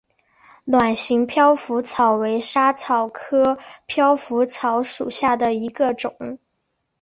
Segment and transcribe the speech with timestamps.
[0.65, 6.39] 卵形飘拂草为莎草科飘拂草属下的一个种。